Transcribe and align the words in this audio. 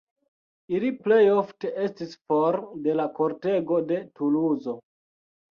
Ili 0.77 0.87
plej 1.07 1.19
ofte 1.33 1.71
estis 1.87 2.17
for 2.31 2.57
de 2.89 2.97
la 3.01 3.07
kortego 3.21 3.81
de 3.93 4.03
Tuluzo. 4.15 4.77